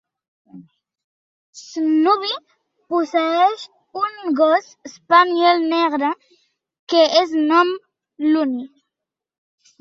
[1.63, 2.31] Snubby
[2.93, 3.65] posseeix
[4.05, 6.09] un gos spaniel negre,
[6.95, 7.71] que es nom
[8.31, 8.67] Loony.